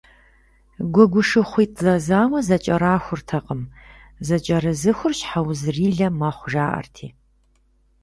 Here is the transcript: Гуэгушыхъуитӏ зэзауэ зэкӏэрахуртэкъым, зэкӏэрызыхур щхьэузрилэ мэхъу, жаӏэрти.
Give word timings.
Гуэгушыхъуитӏ 0.93 1.79
зэзауэ 1.85 2.39
зэкӏэрахуртэкъым, 2.47 3.61
зэкӏэрызыхур 4.27 5.13
щхьэузрилэ 5.19 6.07
мэхъу, 6.19 6.49
жаӏэрти. 6.51 7.07